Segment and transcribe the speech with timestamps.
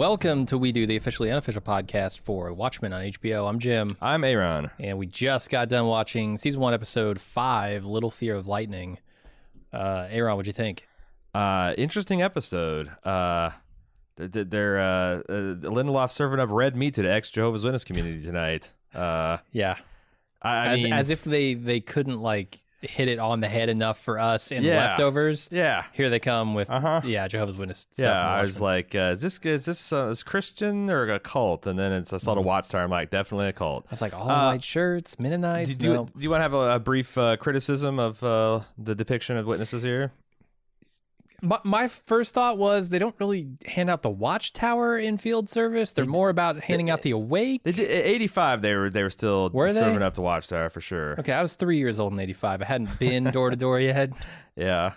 [0.00, 3.46] welcome to We Do, the officially unofficial podcast for Watchmen on HBO.
[3.46, 4.70] I'm Jim, I'm Aaron.
[4.78, 8.96] and we just got done watching season one, episode five, Little Fear of Lightning.
[9.70, 10.88] Uh, Aaron, what'd you think?
[11.34, 12.88] Uh, interesting episode.
[13.04, 13.50] Uh,
[14.16, 17.84] th- th- they're uh, uh, Lindelof serving up red meat to the ex Jehovah's Witness
[17.84, 18.72] community tonight.
[18.94, 19.76] Uh, Yeah,
[20.40, 23.68] I, I as mean, as if they they couldn't like hit it on the head
[23.68, 24.76] enough for us in Yeah.
[24.88, 25.48] leftovers.
[25.52, 27.00] yeah, Here they come with Uh-huh.
[27.04, 28.04] yeah Jehovah's Witness stuff.
[28.04, 28.28] yeah.
[28.28, 31.66] I was like, uh, is this is this uh, is Christian or a cult?
[31.66, 32.82] And then it's I saw the Watchtower.
[32.82, 33.84] I'm like, definitely a cult.
[33.88, 35.70] I was like all uh, white shirts, Mennonites.
[35.70, 36.04] Do, do, no.
[36.06, 39.46] do you want to have a, a brief uh, criticism of uh, the depiction of
[39.46, 40.12] witnesses here?
[41.42, 45.92] My, my first thought was they don't really hand out the watchtower in field service.
[45.92, 47.62] They're more about handing out the awake.
[47.64, 49.78] They did, at 85, they were they were still Were they?
[49.78, 51.18] serving up the Watchtower for sure.
[51.20, 52.62] Okay, I was three years old in '85.
[52.62, 54.10] I hadn't been door to door yet.
[54.56, 54.92] Yeah.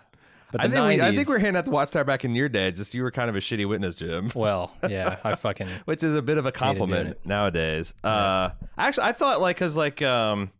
[0.51, 2.47] But I think, we, I think we, are handing out the Watchtower back in your
[2.47, 2.69] day.
[2.71, 4.29] Just you were kind of a shitty witness, Jim.
[4.35, 7.95] Well, yeah, I fucking which is a bit of a compliment nowadays.
[8.03, 10.51] Uh, actually, I thought like because like um,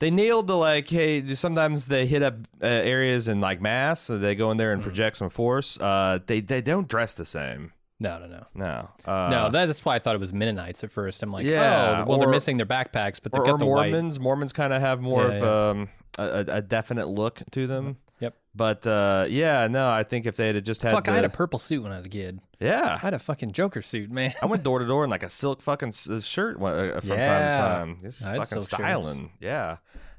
[0.00, 4.18] they nailed the like, hey, sometimes they hit up uh, areas in like mass, so
[4.18, 5.78] they go in there and project some force.
[5.80, 7.72] Uh, they they don't dress the same.
[8.00, 9.50] no, no, no, No, uh, no.
[9.50, 11.22] That's why I thought it was Mennonites at first.
[11.22, 13.58] I'm like, Yeah, oh, well, they're or- missing their backpacks, but they've or, got or
[13.58, 13.90] the white.
[13.92, 14.18] Mormons.
[14.18, 15.42] Mormons kind of have more Yeah, of
[15.76, 17.98] um a, a- a definite look to them.
[18.20, 18.36] Yep.
[18.54, 21.24] But uh, yeah, no, I think if they had just had Fuck, the, I had
[21.24, 22.40] a purple suit when I was a kid.
[22.60, 24.34] Yeah, I had a fucking Joker suit, man.
[24.42, 27.52] I went door to door in like a silk fucking uh, shirt uh, from time
[27.54, 27.98] to time.
[28.02, 28.66] This is I fucking silk shirts.
[28.66, 29.32] styling.
[29.40, 29.76] Yeah.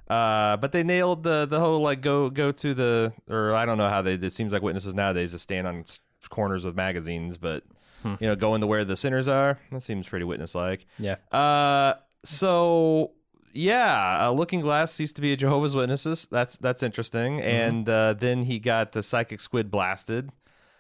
[0.10, 3.78] Uh, but they nailed the the whole like go go to the or I don't
[3.78, 4.14] know how they.
[4.16, 5.86] It seems like witnesses nowadays just stand on
[6.30, 7.64] corners with magazines, but
[8.02, 8.16] Hmm.
[8.20, 9.60] you know, going to where the sinners are.
[9.72, 10.88] That seems pretty witness like.
[10.98, 13.12] Yeah, Uh, so
[13.54, 16.28] yeah, uh, Looking Glass used to be a Jehovah's Witnesses.
[16.32, 17.38] That's that's interesting.
[17.38, 17.48] Mm-hmm.
[17.48, 20.30] And uh, then he got the psychic squid blasted.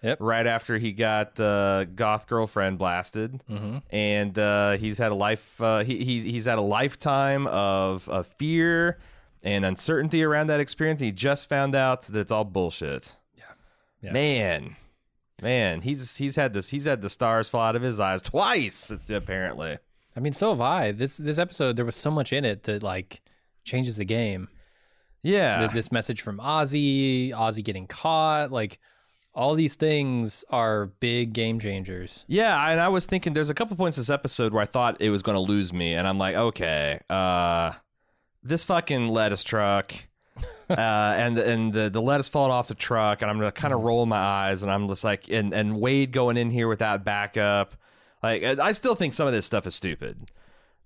[0.03, 0.17] Yep.
[0.19, 5.61] Right after he got uh, goth girlfriend blasted, hmm and uh, he's had a life.
[5.61, 8.97] Uh, he, he's he's had a lifetime of, of fear
[9.43, 11.01] and uncertainty around that experience.
[11.01, 13.15] He just found out that it's all bullshit.
[13.37, 13.43] Yeah.
[14.01, 14.11] Yeah.
[14.11, 14.75] Man,
[15.43, 16.69] man, he's he's had this.
[16.69, 18.89] He's had the stars fall out of his eyes twice.
[18.89, 19.77] It's apparently.
[20.15, 20.91] I mean, so have I.
[20.91, 23.21] This this episode, there was so much in it that like
[23.63, 24.49] changes the game.
[25.23, 25.59] Yeah.
[25.59, 28.79] Th- this message from Ozzy, Ozzy getting caught, like
[29.33, 32.25] all these things are big game changers.
[32.27, 35.09] Yeah, and I was thinking there's a couple points this episode where I thought it
[35.09, 37.71] was going to lose me, and I'm like, okay, uh,
[38.43, 39.93] this fucking lettuce truck,
[40.69, 43.81] uh, and and the the lettuce falling off the truck, and I'm gonna kind of
[43.81, 47.75] roll my eyes, and I'm just like, and and Wade going in here without backup,
[48.23, 50.29] like I still think some of this stuff is stupid.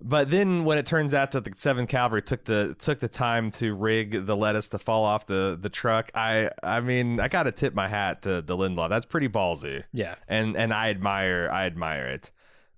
[0.01, 3.49] But then when it turns out that the Seven Kavalry took the took the time
[3.51, 7.51] to rig the lettuce to fall off the the truck, I I mean I gotta
[7.51, 8.89] tip my hat to the Lindelof.
[8.89, 10.15] That's pretty ballsy Yeah.
[10.27, 12.31] and and I admire I admire it.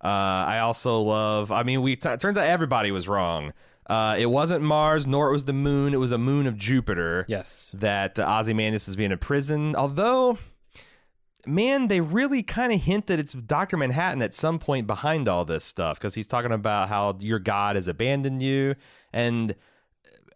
[0.04, 1.52] Uh, I also love.
[1.52, 3.52] I mean, we t- turns out everybody was wrong.
[3.88, 5.92] Uh, it wasn't Mars, nor it was the moon.
[5.96, 7.26] It was a moon of Jupiter.
[7.28, 7.72] Yes.
[7.76, 9.76] That uh, Ozymandias is being in prison.
[9.76, 10.38] Although,
[11.48, 15.46] man, they really kind of hint that it's Doctor Manhattan at some point behind all
[15.46, 18.76] this stuff because he's talking about how your God has abandoned you,
[19.14, 19.56] and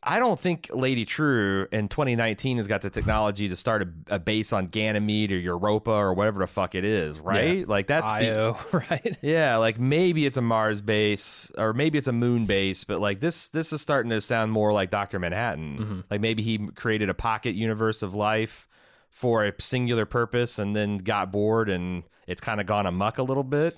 [0.03, 4.19] I don't think Lady Trieu in 2019 has got the technology to start a, a
[4.19, 7.67] base on Ganymede or Europa or whatever the fuck it is, right?
[7.67, 9.15] Like that's be- Io, right?
[9.21, 13.19] yeah, like maybe it's a Mars base or maybe it's a moon base, but like
[13.19, 15.19] this this is starting to sound more like Dr.
[15.19, 15.77] Manhattan.
[15.77, 15.99] Mm-hmm.
[16.09, 18.67] Like maybe he created a pocket universe of life
[19.11, 23.23] for a singular purpose and then got bored and it's kind of gone amuck a
[23.23, 23.77] little bit.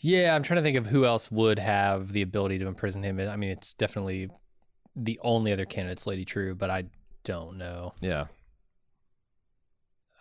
[0.00, 3.18] Yeah, I'm trying to think of who else would have the ability to imprison him.
[3.20, 4.28] I mean, it's definitely
[4.94, 6.84] the only other candidate's Lady Trieu, but I
[7.24, 7.94] don't know.
[8.00, 8.26] Yeah.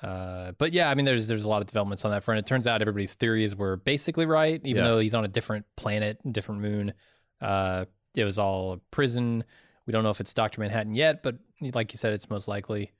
[0.01, 2.39] Uh, but yeah, I mean, there's there's a lot of developments on that front.
[2.39, 4.89] It turns out everybody's theories were basically right, even Yeah.
[4.89, 6.93] though he's on a different planet, different moon.
[7.41, 7.85] Uh,
[8.15, 9.43] it was all a prison.
[9.87, 11.37] We don't know if it's Doctor Manhattan yet, but
[11.73, 12.91] like you said, it's most likely.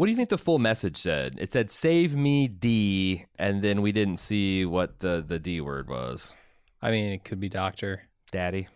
[0.00, 1.36] What do you think the full message said?
[1.38, 5.90] It said "Save me, D," and then we didn't see what the the D word
[5.90, 6.34] was.
[6.80, 8.68] I mean, it could be Doctor Daddy.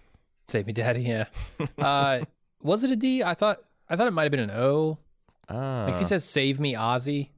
[0.48, 1.00] Save Me, Daddy.
[1.00, 1.24] Yeah.
[1.78, 2.20] uh,
[2.60, 3.22] was it a D?
[3.22, 4.98] I thought I thought it might have been an O.
[5.48, 7.30] Ah, Like if he says "Save me, Ozzy,"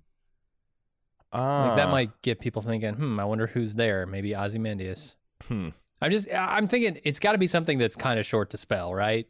[1.32, 5.14] ah, like that might get people thinking, "Hmm, I wonder who's there." Maybe Ozymandias.
[5.46, 5.68] Hmm.
[6.02, 8.92] I'm just I'm thinking it's got to be something that's kind of short to spell,
[8.92, 9.28] right?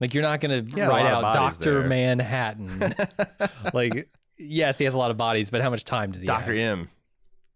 [0.00, 1.82] Like you're not going to Yeah, write out Doctor.
[1.84, 2.94] Manhattan.
[3.74, 4.08] like
[4.38, 6.40] yes, he has a lot of bodies, but how much time does he have?
[6.40, 6.52] Doctor?
[6.54, 6.90] M.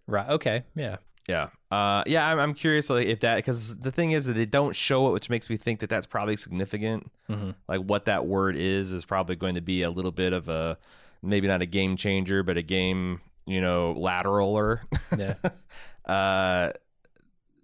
[0.06, 0.28] Right.
[0.30, 0.64] Okay.
[0.74, 0.96] Yeah.
[1.28, 1.48] Yeah.
[1.70, 4.74] Uh, yeah, I'm, I'm curious like, if that because the thing is that they don't
[4.74, 7.10] show it, which makes me think that that's probably significant.
[7.28, 7.54] Mhm.
[7.68, 10.78] Like what that word is is probably going to be a little bit of a
[11.22, 14.80] maybe not a game changer, but a game you know lateraler.
[15.16, 15.34] Yeah.
[16.12, 16.72] uh,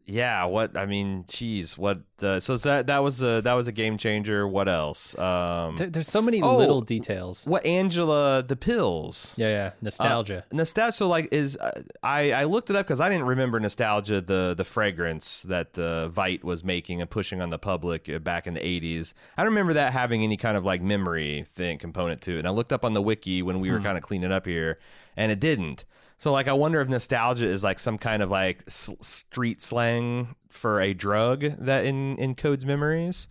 [0.06, 0.44] yeah.
[0.44, 2.00] What I mean, geez, what?
[2.22, 4.46] Uh, so that that was a that was a game changer.
[4.48, 5.18] What else?
[5.18, 6.56] Um, There, there's so many Oh.
[6.56, 7.44] little details.
[7.44, 9.34] what Angela the pills?
[9.36, 9.70] Yeah, yeah.
[9.82, 10.44] Nostalgia.
[10.52, 10.92] Nostalgia.
[10.92, 14.54] So like is uh, I I looked it up because I didn't remember nostalgia the
[14.56, 18.54] the fragrance that uh, Veidt was making and pushing on the public uh, back in
[18.54, 19.12] the eighties.
[19.36, 22.38] I don't remember that having any kind of like memory thing component to it.
[22.38, 24.78] And I looked up on the wiki when we were kind of cleaning up here,
[25.16, 25.84] and it didn't.
[26.18, 30.34] So like I wonder if nostalgia is like some kind of like s- street slang
[30.48, 33.28] for a drug that in encodes memories.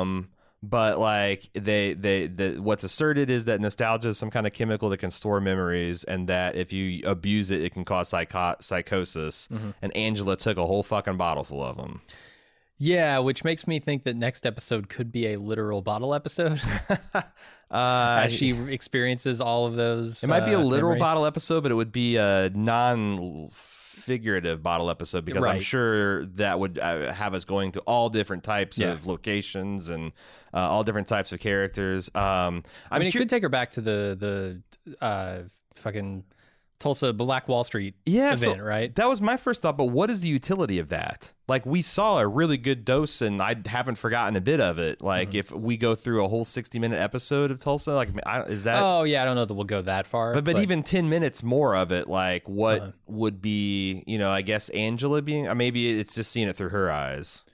[0.00, 0.28] Um,
[0.62, 4.88] but like they they the what's asserted is that nostalgia is some kind of chemical
[4.88, 9.48] that can store memories, and that if you abuse it, it can cause psycho- psychosis.
[9.82, 12.00] And Angela took a whole fucking bottle full of them.
[12.78, 16.60] Yeah, which makes me think that next episode could be a literal bottle episode
[17.70, 20.22] Uh, as she experiences all of those.
[20.22, 21.00] it might be a uh, literal memories.
[21.00, 26.60] bottle episode, but it would be a non figurative bottle episode because I'm sure that
[26.60, 28.92] would uh, have us going to all different types Yeah.
[28.92, 30.12] of locations and
[30.52, 32.10] uh, all different types of characters.
[32.14, 32.62] Um,
[32.92, 35.42] I mean, it cu- could take her back to the the uh,
[35.74, 36.22] fucking
[36.84, 38.94] Tulsa Black Wall Street Yeah, so- event, right?
[38.94, 41.32] That was my first thought, but what is the utility of that?
[41.48, 45.00] Like we saw a really good dose and I haven't forgotten a bit of it.
[45.00, 45.38] Like Mm-hmm.
[45.38, 48.82] if we go through a whole 60 minute episode of Tulsa, like I, is that
[48.82, 50.34] oh yeah, I don't know that we'll go that far.
[50.34, 52.92] but, but even 10 minutes more of it like what Uh-huh.
[53.06, 56.68] would be, you know, I guess Angela being uh, maybe it's just seeing it through
[56.70, 57.46] her eyes.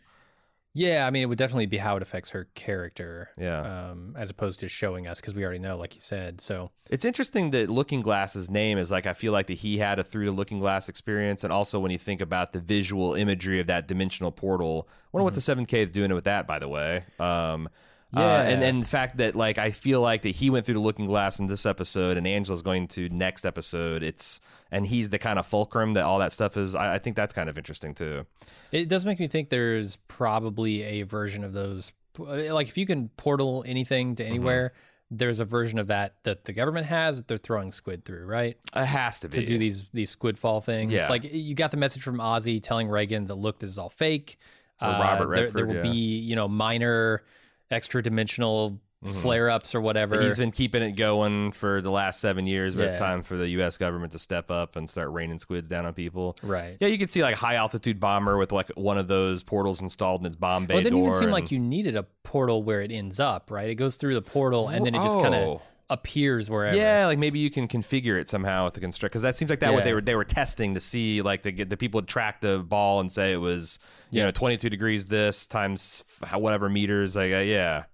[0.72, 3.90] Yeah, I mean, it would definitely be how it affects her character, Yeah.
[3.90, 6.40] um, as opposed to showing us because we already know, like you said.
[6.40, 9.98] So It's interesting that Looking Glass's name is like I feel like that he had
[9.98, 13.58] a through the Looking Glass experience, and also when you think about the visual imagery
[13.60, 16.46] of that dimensional portal, I wonder what the Seven K is doing with that.
[16.46, 17.68] By the way, um,
[18.16, 18.42] uh, Yeah.
[18.42, 21.06] and and the fact that like I feel like that he went through the Looking
[21.06, 24.02] Glass in this episode, and Angela's going to next episode.
[24.02, 24.40] It's
[24.70, 26.74] and he's the kind of fulcrum that all that stuff is.
[26.74, 28.26] I, I think that's kind of interesting too.
[28.72, 33.08] it does make me think there's probably a version of those, like if you can
[33.16, 34.14] portal anything Mm-hmm.
[34.16, 34.72] to anywhere.
[35.12, 38.56] There's a version of that that the government has that they're throwing squid through, right?
[38.76, 40.92] It has to be to do these these squid fall things.
[40.92, 41.08] Yeah.
[41.08, 44.38] Like you got the message from Ozzy telling Reagan that look, this is all fake.
[44.80, 45.82] Or Robert there, there will yeah.
[45.82, 47.24] be you know minor
[47.70, 49.14] extra dimensional Mhm.
[49.14, 50.20] flare ups or whatever.
[50.20, 53.48] He's been keeping it going for the last seven years, but it's time for the
[53.50, 53.78] U.S.
[53.78, 56.36] government to step up and start raining squids down on people.
[56.42, 56.76] right.
[56.80, 60.20] Yeah, you could see like high altitude bomber with like one of those portals installed
[60.20, 61.06] in its bomb bay Well, it didn't door.
[61.08, 63.70] even seem and- like you needed a portal where it ends up, right?
[63.70, 65.62] It goes through the portal and then it just kind of Oh.
[65.90, 66.76] Appears wherever.
[66.76, 69.58] Yeah, like maybe you can configure it somehow with the construct because that seems like
[69.60, 72.40] that what they were they were testing to see like the the people would track
[72.40, 73.78] the ball and say it was
[74.10, 74.26] you Yeah.
[74.26, 77.84] know 22 degrees this times f- how- whatever meters like uh, yeah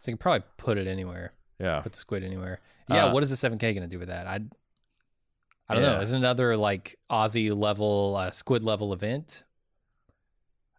[0.00, 2.60] So you can probably put it anywhere, yeah put the squid anywhere.
[2.90, 3.06] Yeah.
[3.06, 4.26] Uh, what is the 7K going to do with that?
[4.26, 4.40] I
[5.68, 5.92] I don't know.
[5.96, 6.00] Yeah.
[6.02, 9.44] Is it another like Ozzy level, uh, squid level event?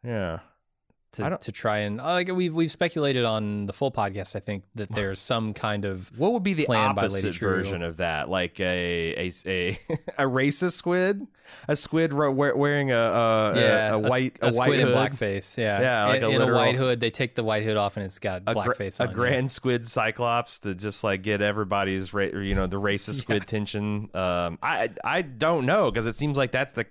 [0.04, 0.40] yeah
[1.18, 4.36] to, to try and uh, like we've we've speculated on the full podcast.
[4.36, 8.30] I think that there's some kind of what would be the opposite version of that
[8.30, 9.80] like a a a,
[10.18, 11.28] a racist squid
[11.68, 14.96] a squid wearing a a, yeah a, a white a, a, white squid in hood
[14.98, 15.58] blackface.
[15.58, 17.00] Yeah, Yeah, like in, a in literal- a white hood.
[17.00, 19.10] They take the white hood off and it's got a, gra- blackface a on.
[19.10, 19.14] it.
[19.14, 24.10] grand squid cyclops to just like get everybody's ra- you know the racist squid tension
[24.14, 26.86] um i i don't know because it seems like that's the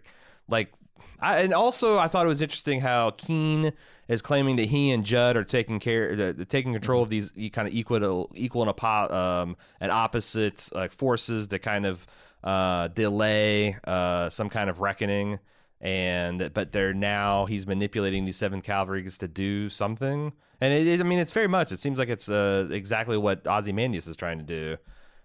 [0.49, 0.73] like
[1.21, 3.73] I, and also i thought it was interesting how keene
[4.09, 7.33] is claiming that he and judd are taking care the, the- taking control of these
[7.53, 12.07] kind of equal equal and um and opposite like forces to kind of
[12.45, 15.39] uh delay uh some kind of reckoning.
[15.81, 20.33] And but they're now he's manipulating these seven cavalries to do something.
[20.61, 24.07] And it, i mean it's very much it seems like it's uh, exactly what ozymandias
[24.09, 24.77] is trying to do.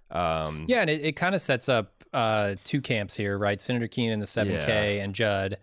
[0.09, 3.61] Um Yeah, and it, it kind of sets up uh, two camps here, right?
[3.61, 5.57] Senator Keene and the 7K and Judd.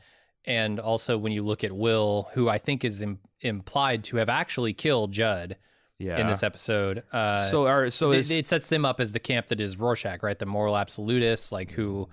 [0.44, 4.28] And also, when you look at Will, who I think is Im- implied to have
[4.28, 5.56] actually killed Judd
[5.98, 7.02] yeah in this episode.
[7.12, 9.76] Uh, so are so it, is it sets them up as the camp that is
[9.78, 10.38] Rorschach, right?
[10.38, 12.08] The moral absolutists, like who,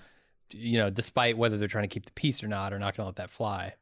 [0.52, 3.04] you know, despite whether they're trying to keep the peace or not, are not going
[3.04, 3.74] to let that fly.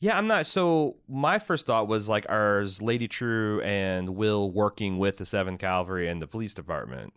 [0.00, 4.98] yeah i'm not so my first thought was like are lady trieu and will working
[4.98, 7.14] with the seventh kavalry and the police department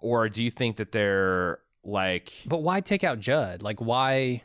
[0.00, 3.62] or do you think that they're like But why take out Judd?
[3.62, 4.42] Like, why?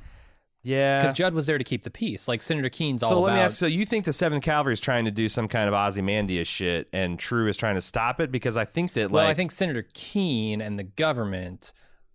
[0.64, 2.28] Yeah Because Judd was there to keep the peace.
[2.28, 3.36] Like Senator Keene's all so let about.
[3.36, 5.74] me ask so you think the seventh kavalry is trying to do some kind of
[5.74, 9.32] ozymandias shit and Trieu is trying to stop it because i think that well, like
[9.32, 11.72] I think Senator Keene and the government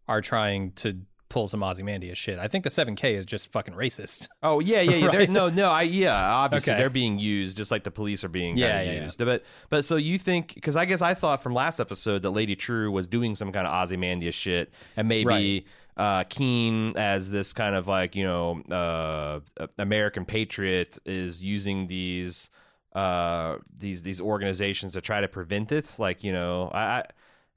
[0.09, 0.99] are trying to
[1.35, 2.39] pull some Ozymandias shit.
[2.39, 4.29] I think the 7K is just fucking racist.
[4.45, 5.07] Oh yeah, yeah, yeah.
[5.17, 5.29] Right?
[5.29, 5.69] No, no.
[5.69, 6.15] I yeah.
[6.15, 6.81] Obviously, Okay.
[6.81, 9.03] they're being used just like the police are being Yeah, yeah, yeah.
[9.03, 9.19] used.
[9.19, 12.55] But but so you think because I guess I thought from last episode that Lady
[12.55, 17.75] Trieu was doing some kind of Ozymandias shit and maybe uh, Keene as this kind
[17.75, 19.41] of like you know uh,
[19.79, 22.51] American patriot is using these
[22.95, 25.97] uh, these these organizations to try to prevent it.
[25.99, 26.81] Like you know, I.
[26.81, 27.05] I,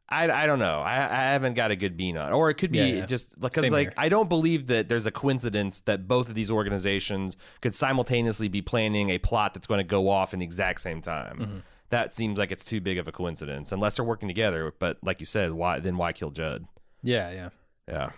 [0.09, 0.79] I I don't know.
[0.81, 3.05] I, I haven't got a good bean on, or it could be Yeah, yeah.
[3.05, 3.93] just because like here.
[3.97, 8.61] I don't believe that there's a coincidence that both of these organizations could simultaneously be
[8.61, 11.37] planning a plot that's going to go off in the exact same time.
[11.39, 11.57] Mm-hmm.
[11.89, 14.73] That seems like it's too big of a coincidence unless they're working together.
[14.79, 16.65] But like you said, why then why kill Judd?
[17.03, 17.49] Yeah, yeah.
[17.87, 18.09] Yeah,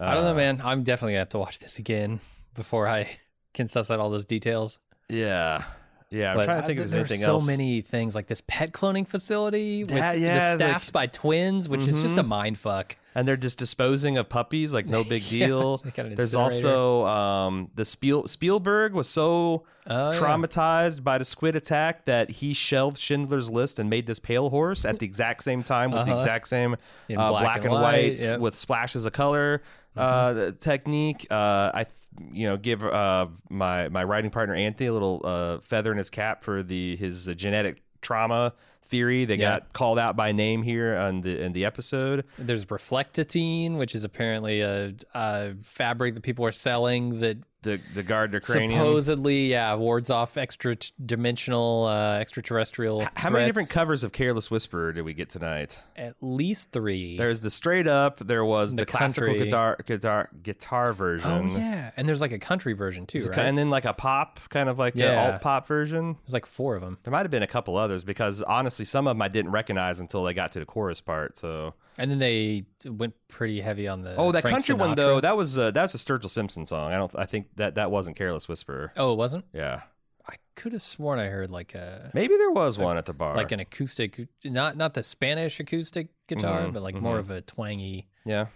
[0.00, 0.60] I don't know, Uh, man.
[0.62, 2.20] I'm definitely gonna have to watch this again
[2.54, 3.08] before I
[3.54, 4.78] can suss out all those details.
[5.08, 5.62] Yeah,
[6.10, 6.30] yeah.
[6.30, 7.46] I'm But trying to think I- there's anything so else.
[7.46, 11.68] many things like this pet cloning facility with That- yeah, the like- staffed by twins,
[11.68, 12.28] which is just a Mhm.
[12.28, 12.96] mind fuck.
[13.14, 15.82] and they're just disposing of puppies like no big deal.
[15.96, 20.18] an There's also um, the Spiel- Spielberg was so Oh, yeah.
[20.20, 24.84] traumatized by the squid attack that he shelved Schindler's List and made this pale horse
[24.84, 26.20] at the exact same time with the Uh-huh.
[26.20, 26.76] exact same uh,
[27.08, 28.34] black black, and and, white, whites yep.
[28.34, 28.42] Mm-hmm.
[28.42, 29.62] with splashes of color
[29.96, 31.26] uh, the technique.
[31.28, 31.92] Uh, I, th-
[32.32, 36.10] you know, give uh, my my writing partner Anthony a little uh, feather in his
[36.10, 39.24] cap for the his uh, genetic trauma theory.
[39.24, 39.58] They Yeah.
[39.58, 42.24] got called out by name here on the in the episode.
[42.38, 48.04] There's reflectatine, which is apparently a, a fabric that people are selling that The the
[48.04, 48.78] guard their cranium.
[48.78, 53.04] supposedly, yeah, wards off extra t- dimensional, uh, extraterrestrial.
[53.16, 55.80] How many different covers of Careless Whisperer did we get tonight?
[55.96, 57.16] At least three.
[57.16, 58.18] There's the straight up.
[58.18, 61.30] There was the, The classical guitar guitar guitar version.
[61.30, 63.38] oh yeah, and there's like a country version too, right?
[63.40, 65.32] And then like a pop, kind of like an Yeah.
[65.32, 66.16] alt pop version.
[66.24, 69.08] There's like four of them, There might have been a couple others because honestly, some
[69.08, 71.36] of them I didn't recognize until they got to the chorus part.
[71.36, 74.14] So, and then they went pretty heavy on the.
[74.16, 76.92] oh, that Frank country one though, that was uh, that's a Sturgill Simpson song.
[76.92, 78.92] I don't, I think that that wasn't Careless Whisperer.
[78.96, 79.44] Oh, it wasn't.
[79.52, 79.82] Yeah,
[80.26, 83.36] I could have sworn I heard like a maybe there was one at the bar.
[83.36, 87.20] like an acoustic, not not the Spanish acoustic guitar, Mhm, but like more mhm.
[87.20, 88.46] of a twangy yeah.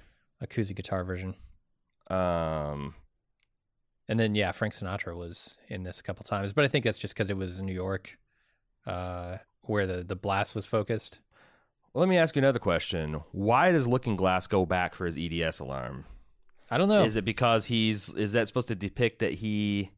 [0.41, 1.35] acoustic guitar version.
[2.09, 2.95] Um,
[4.09, 6.99] And then yeah, Frank Sinatra was in this a couple times, but I think that's
[6.99, 8.19] just because it was in New York,
[8.87, 11.21] uh, where the the blast was focused.
[11.95, 13.21] Let me ask you another question.
[13.33, 16.05] Why does Looking Glass go back for his EDS alarm?
[16.71, 17.03] I don't know.
[17.05, 19.91] Is it because he's is that supposed to depict that he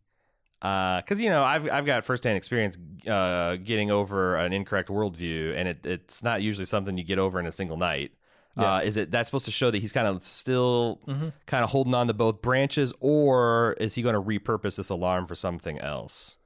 [0.61, 5.69] because you know I've I've got firsthand experience uh, getting over an incorrect worldview, and
[5.69, 8.13] it, it's not usually something you get over in a single night.
[8.59, 8.75] Yeah.
[8.77, 11.33] Uh, is it that's supposed to show that he's kind of still Mhm.
[11.47, 15.27] kind of holding on to both branches, or is he going to repurpose this alarm
[15.27, 16.39] for something else?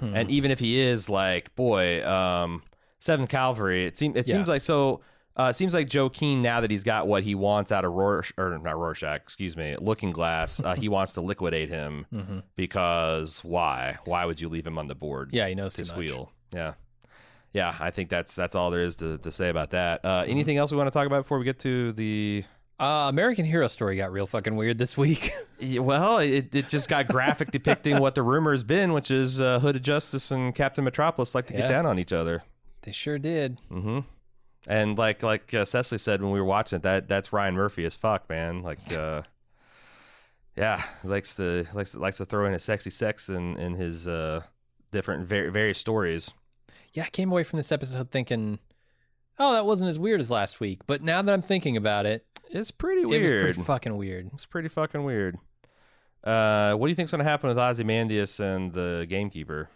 [0.00, 0.14] Hmm.
[0.16, 2.62] And even if he is like, boy, um,
[3.02, 4.34] Seventh Kavalry, it seems it Yeah.
[4.34, 5.00] seems like so.
[5.34, 7.92] Uh, it seems like Joe Keene now that he's got what he wants out of
[7.92, 10.62] Rorsch or not Rorschach, excuse me, Looking Glass.
[10.62, 12.42] Uh, he wants to liquidate him Mhm.
[12.54, 13.96] because why?
[14.04, 15.30] Why would you leave him on the board?
[15.32, 16.08] yeah, he knows to too much.
[16.08, 16.30] squeal.
[16.54, 16.74] Yeah,
[17.52, 17.74] yeah.
[17.80, 20.02] I think that's that's all there is to, to say about that.
[20.02, 20.30] Mm-hmm.
[20.30, 22.44] Uh, anything else we want to talk about before we get to the?
[22.78, 25.30] Uh, American Hero Story got real fucking weird this week.
[25.60, 29.40] Yeah, Well, it, it just got graphic depicting what the rumor has been, which is
[29.40, 31.60] uh, Hooded Justice and Captain Metropolis like to Yeah.
[31.60, 32.42] get down on each other.
[32.82, 33.58] They sure did.
[33.70, 34.00] Mm-hmm.
[34.68, 37.84] And like like uh, Cecily said when we were watching it, that that's Ryan Murphy
[37.84, 38.62] as fuck, man.
[38.62, 39.22] Like, uh,
[40.56, 44.06] yeah, likes to likes to, likes to throw in a sexy sex in in his
[44.06, 44.42] uh,
[44.90, 46.32] different var- various stories.
[46.92, 48.58] Yeah, I came away from this episode thinking,
[49.38, 50.80] oh, that wasn't as weird as last week.
[50.86, 53.44] But now that I'm thinking about it, It's pretty it weird.
[53.54, 54.30] pretty fucking weird.
[54.34, 55.38] it's pretty fucking weird.
[56.22, 59.70] Uh, what do you think's gonna happen with Ozymandias and the gamekeeper?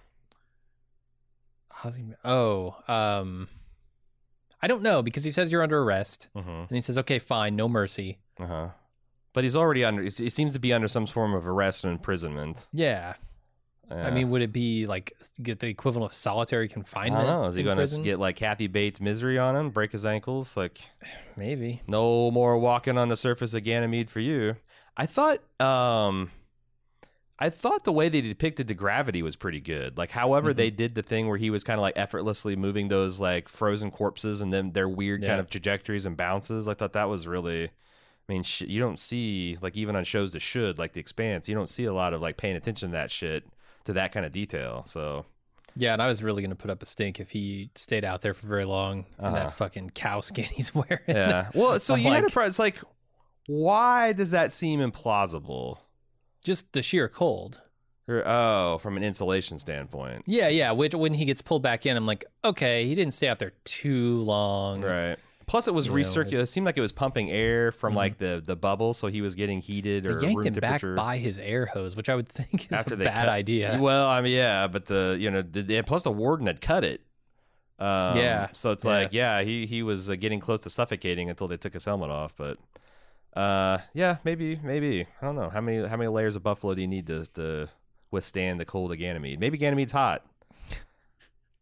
[1.81, 3.49] How's he- Oh, um,
[4.63, 6.49] I don't know because he says you're under arrest, Mm-hmm.
[6.51, 8.19] and he says, okay, fine, no mercy.
[8.41, 8.69] Uh huh.
[9.33, 10.03] But he's already under.
[10.03, 12.69] He seems to be under some form of arrest and imprisonment.
[12.73, 13.15] Yeah,
[13.91, 17.27] I mean, would it be like get the equivalent of solitary I confinement?
[17.27, 17.49] don't know.
[17.49, 20.57] Is he going to get like Kathy Bates misery on him, break his ankles?
[20.57, 20.81] Like,
[21.37, 21.83] maybe?
[21.87, 24.57] no more walking on the surface of Ganymede for you.
[24.97, 26.31] I thought, um,
[27.39, 29.99] I thought the way they depicted the gravity was pretty good.
[29.99, 30.57] Like, however, Mhm.
[30.57, 33.91] they did the thing where he was kind of like effortlessly moving those like frozen
[33.91, 35.29] corpses and then their weird Yeah.
[35.31, 36.67] kind of trajectories and bounces.
[36.67, 37.65] I thought that was really.
[38.29, 41.49] I mean, sh- you don't see like even on shows that should like The Expanse,
[41.49, 43.45] you don't see a lot of like paying attention to that shit
[43.85, 44.85] to that kind of detail.
[44.89, 45.27] So
[45.79, 48.33] Yeah, and I was really gonna put up a stink if he stayed out there
[48.33, 49.35] for very long in Uh-huh.
[49.37, 50.99] that fucking cow skin he's wearing.
[51.07, 52.79] yeah, well, so I'm you had a like- pro- it's like,
[53.47, 55.79] why does that seem implausible?
[56.47, 57.61] Just the sheer cold.
[58.09, 60.71] Or, oh, from an insulation standpoint, Yeah, yeah.
[60.71, 63.53] Which when he gets pulled back in, I'm like, okay, he didn't stay out there
[63.65, 64.81] too long.
[64.83, 65.17] right?
[65.49, 66.41] Plus, it was recirculating.
[66.43, 67.97] It seemed like it was pumping air from Mhm.
[67.97, 71.19] like the the bubble, so he was getting heated or They yanked him back by
[71.19, 73.79] his air hose, which I would think is After a bad cut- idea.
[73.81, 77.01] Well, I mean, yeah, but the you know, the, plus the warden had cut it.
[77.79, 78.91] Um, Yeah, So it's yeah.
[78.91, 82.11] like, yeah, he he was uh, getting close to suffocating until they took his helmet
[82.11, 82.35] off.
[82.37, 82.59] But
[83.37, 85.07] Uh, yeah, maybe, maybe.
[85.21, 87.69] I don't know how many how many layers of buffalo do you need to to
[88.11, 89.39] withstand the cold of Ganymede?
[89.39, 90.25] Maybe Ganymede's hot.
[90.71, 90.75] I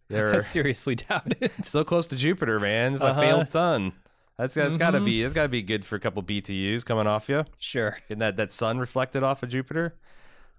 [0.08, 1.64] They're seriously doubt it.
[1.64, 2.92] so close to Jupiter, man.
[2.94, 3.18] It's Uh-huh.
[3.20, 3.92] a failed sun.
[4.36, 5.04] That's that's got to Mhm.
[5.04, 7.44] be that's got to be good for a couple BTUs coming off you.
[7.58, 7.96] Sure.
[8.08, 9.94] Getting that that sun reflected off of Jupiter.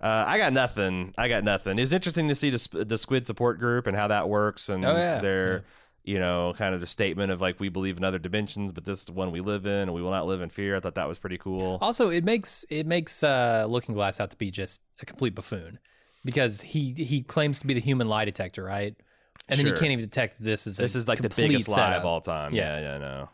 [0.01, 1.13] Uh, I got nothing.
[1.17, 1.77] I got nothing.
[1.77, 4.83] It was interesting to see the, the Squid support group and how that works and
[4.85, 5.19] Oh, yeah.
[5.19, 5.63] their,
[6.05, 8.99] you know, kind of the statement of like we believe in other dimensions, but this
[8.99, 10.75] is the one we live in, and we will not live in fear.
[10.75, 11.79] I thought that was pretty cool.
[11.81, 15.79] Also, it makes it makes uh, Looking Glass out to be just a complete buffoon
[16.23, 18.95] because he he claims to be the human lie detector, right?
[19.49, 19.75] And then Sure.
[19.75, 21.99] he can't even detect this is a This is like the biggest lie setup.
[21.99, 22.53] of all time.
[22.55, 22.79] Yeah.
[22.79, 23.29] Yeah, yeah, no.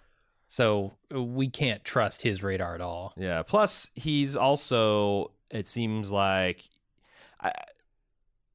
[0.48, 3.14] So uh, we can't trust his radar at all.
[3.18, 3.44] Yeah.
[3.44, 5.32] Plus, he's also.
[5.50, 6.70] It seems like.
[7.40, 7.52] I,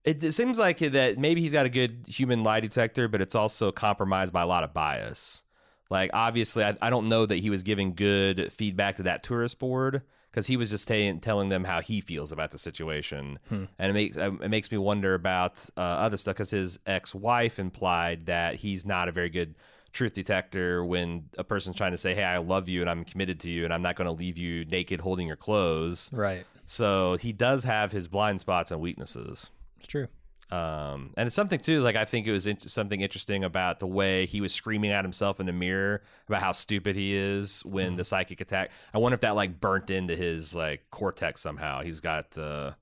[0.07, 3.35] it, it seems like that maybe he's got a good human lie detector, but it's
[3.35, 5.43] also compromised by a lot of bias.
[5.91, 9.59] Like, obviously, I, I don't know that he was giving good feedback to that tourist
[9.59, 13.65] board because he was just ta- telling them how he feels about the situation, Hmm.
[13.79, 17.59] and it makes it makes me wonder about uh, other stuff because his ex wife
[17.59, 19.55] implied that he's not a very good
[19.93, 23.41] truth detector when a person's trying to say, "Hey, I love you and I'm committed
[23.41, 26.45] to you and I'm not going to leave you naked holding your clothes." Right.
[26.67, 29.51] So he does have his blind spots and weaknesses.
[29.77, 30.09] It's true.
[30.51, 31.81] Um, and it's something too.
[31.81, 35.05] Like I think it was in- something interesting about the way he was screaming at
[35.05, 38.71] himself in the mirror about how stupid he is when the psychic attack.
[38.95, 41.83] I wonder if that like burnt into his like cortex somehow.
[41.83, 42.73] He's got uh,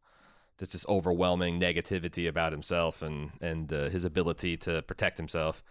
[0.58, 5.64] this this overwhelming negativity about himself and and uh, his ability to protect himself.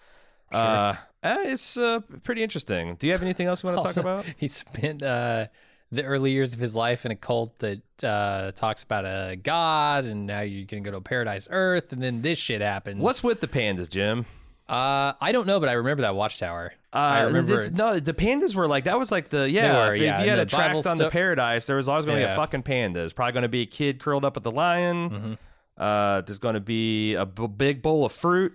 [0.51, 2.96] Uh, eh, it's uh, pretty interesting.
[2.96, 4.25] Do you have anything else you want to talk about?
[4.38, 5.48] He spent uh,
[5.93, 10.05] the early years of his life in a cult that uh, talks about a god,
[10.05, 13.00] and now you're gonna go to a paradise Earth, and then this shit happens.
[13.01, 14.25] What's with the pandas, Jim?
[14.67, 16.73] Uh, I don't know, but I remember that watchtower.
[16.93, 17.51] Uh, I remember.
[17.56, 19.88] this- no, the pandas were like that was like the yeah.
[19.88, 22.06] were, if, yeah, if you had a tract Bible on the paradise, there was always
[22.06, 22.99] going to be a fucking panda.
[23.01, 25.10] There's probably going to be a kid curled up with the lion.
[25.10, 25.38] Mhm.
[25.77, 28.53] Uh, there's going to be a b- big bowl of fruit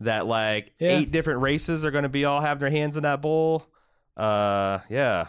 [0.00, 0.96] that like Yeah.
[0.98, 3.66] eight different races are going to be all have their hands in that bowl.
[4.16, 5.26] Uh, yeah,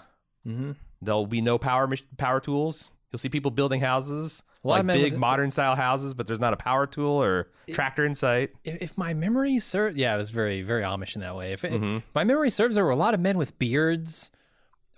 [0.48, 0.72] Mm-hmm.
[1.02, 2.92] There'll be no power power tools.
[3.12, 4.44] You'll see people building houses.
[4.64, 8.14] Like big with- modern style houses, but there's not a power tool or tractor in
[8.14, 8.52] sight.
[8.64, 11.52] If, if my memory serves, yeah, it was very, very Amish in that way.
[11.52, 12.04] If it, Mhm.
[12.14, 14.30] my memory serves, there were a lot of men with beards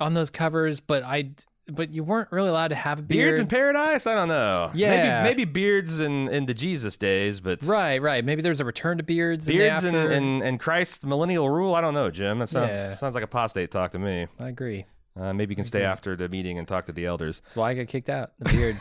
[0.02, 1.32] on those covers, but I,
[1.70, 3.28] but you weren't really allowed to have a beard.
[3.28, 4.06] Beards in paradise?
[4.06, 4.70] I don't know.
[4.74, 5.24] Yeah.
[5.24, 8.26] maybe maybe beards in in the Jesus days, but Right, right.
[8.26, 9.48] Maybe there's a return to beards.
[9.48, 11.74] in the beards and, and and Christ millennial rule.
[11.74, 12.40] I don't know, Jim.
[12.40, 12.94] That sounds Yeah.
[12.96, 14.28] sounds like apostate talk to me.
[14.42, 14.86] I agree.
[15.20, 17.42] Uh, maybe you can stay after the meeting and talk to the elders.
[17.42, 18.32] That's why I got kicked out.
[18.40, 18.78] The beard.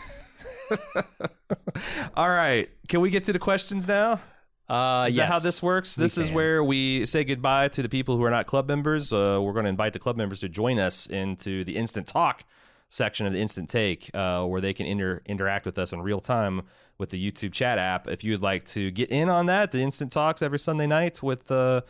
[2.17, 4.21] All right, can we get to the questions now?
[4.69, 5.27] uh, Is yes.
[5.29, 5.95] that how this works?
[5.97, 9.13] This is where we say goodbye to the people who are not club members.
[9.13, 12.45] Uh, we're going to invite the club members to join us into the instant talk
[12.89, 16.21] section of the instant take, uh, where they can inter- interact with us in real
[16.21, 16.63] time
[16.99, 18.07] with the YouTube chat app.
[18.09, 21.23] If you would like to get in on that, the instant talks every Sunday night
[21.23, 21.81] with uh,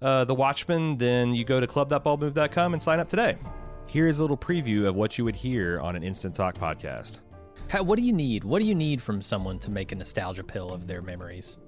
[0.00, 3.36] uh, the Watchmen, then you go to club.baldmove.com and sign up today.
[3.88, 7.20] Here's a little preview of what you would hear on an instant talk podcast.
[7.68, 8.44] How, what do you need?
[8.44, 11.58] What do you need from someone to make a nostalgia pill of their memories?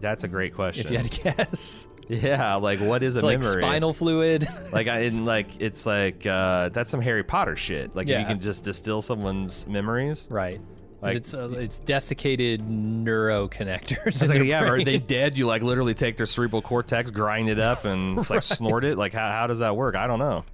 [0.00, 0.86] That's a great question.
[0.86, 3.62] If you had to guess, yeah, like what is a like memory?
[3.62, 4.46] spinal fluid.
[4.72, 7.96] like I in like it's like uh that's some Harry Potter shit.
[7.96, 10.28] Like if you can just distill someone's memories.
[10.30, 10.60] right.
[11.02, 14.06] Like- it's uh, it's desiccated neuroconnectors.
[14.22, 15.36] It's like yeah, are they dead?
[15.36, 18.96] You like literally take their cerebral cortex, grind it up, and it's like snort it.
[19.04, 19.96] Like how how does that work?
[19.96, 20.44] I don't know.